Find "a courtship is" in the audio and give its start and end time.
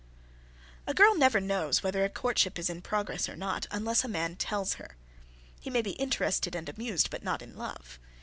2.03-2.71